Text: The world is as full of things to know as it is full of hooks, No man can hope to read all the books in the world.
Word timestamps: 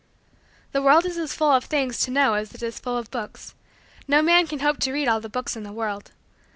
The 0.71 0.81
world 0.81 1.05
is 1.05 1.15
as 1.19 1.35
full 1.35 1.51
of 1.51 1.65
things 1.65 1.99
to 1.99 2.09
know 2.09 2.33
as 2.33 2.55
it 2.55 2.63
is 2.63 2.79
full 2.79 2.97
of 2.97 3.09
hooks, 3.13 3.53
No 4.07 4.23
man 4.23 4.47
can 4.47 4.61
hope 4.61 4.79
to 4.79 4.91
read 4.91 5.07
all 5.07 5.21
the 5.21 5.29
books 5.29 5.55
in 5.55 5.61
the 5.61 5.71
world. 5.71 6.11